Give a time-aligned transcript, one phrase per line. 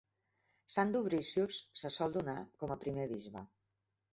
[0.75, 3.45] Sant Dubricius se sol donar com a primer bisbe.